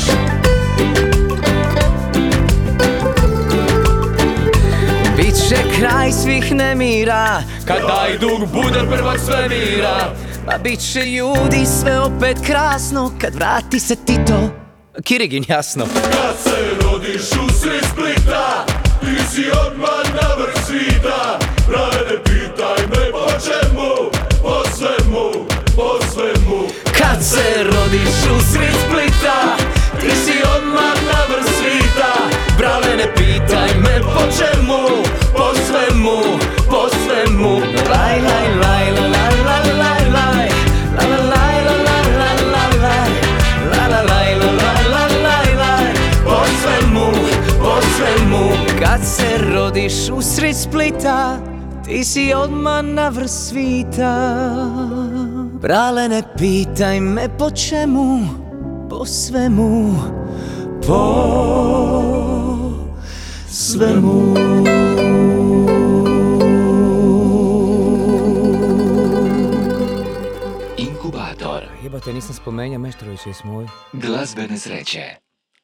Biće 5.17 5.57
kraj 5.79 6.13
svih 6.13 6.53
nemira 6.53 7.43
Kad 7.67 7.77
taj 7.87 8.19
dug 8.19 8.49
bude 8.53 8.81
prvak 8.91 9.19
svemira 9.19 10.15
Ma 10.47 10.59
bit 10.63 10.93
će 10.93 11.01
ljudi 11.01 11.67
sve 11.67 12.01
opet 12.01 12.37
krasno 12.47 13.13
Kad 13.21 13.35
vrati 13.35 13.81
se 13.81 13.97
Tito 13.97 14.64
Kirigin 15.03 15.45
jasno. 15.49 15.87
Kad 15.95 16.37
se 16.45 16.57
rodiš 16.83 17.21
u 17.21 17.61
sred 17.61 17.85
Splita 17.93 18.67
Ti 19.01 19.35
si 19.35 19.45
odmah 19.67 20.07
na 20.15 20.29
vrh 20.39 20.65
svita. 20.67 21.39
Brale 21.69 22.01
ne 22.11 22.17
pitaj 22.25 22.87
me 22.87 23.11
po 23.13 23.27
čemu? 23.45 24.11
Po 24.43 24.63
svemu, 24.77 25.47
po 25.77 25.99
svemu. 26.13 26.69
Kad 26.99 27.25
se 27.25 27.65
rodiš 27.65 28.15
u 28.37 28.53
sred 28.53 28.75
Splita 28.87 29.57
Ti 30.01 30.11
si 30.25 30.37
odmah 30.57 30.97
na 31.13 31.21
vrh 31.29 31.45
svita. 31.59 32.13
Brale 32.59 32.97
ne 32.97 33.15
pitaj 33.17 33.75
me 33.79 34.01
po 34.01 34.23
čemu? 34.39 35.03
Po 35.33 35.55
svemu, 35.67 36.39
po 36.71 36.89
svemu. 36.89 37.61
Laj, 37.91 38.21
laj, 38.21 38.49
laj, 38.63 38.91
la, 38.91 39.01
la, 39.01 39.09
la, 39.09 39.29
laj, 39.29 39.44
se 49.15 49.39
rodiš 49.55 49.93
u 50.13 50.23
sred 50.23 50.57
Splita 50.57 51.39
Ti 51.85 52.05
si 52.05 52.33
odmah 52.35 52.85
na 52.85 53.09
vrh 53.09 53.29
svita. 53.29 54.15
Brale 55.63 56.09
ne 56.09 56.23
pitaj 56.39 57.01
me 57.01 57.29
po 57.39 57.51
čemu 57.51 58.19
Po 58.91 59.05
svemu 59.07 59.95
Po 60.87 61.05
svemu. 63.49 64.35
Inkubator. 70.77 71.63
Jebate, 71.83 72.13
nisam 72.13 72.35
spomenuo 72.35 72.79
Meštrovića 72.79 73.31
i 73.31 73.35
smoj 73.35 73.67
glazbene 73.93 74.59
sreće. 74.59 75.24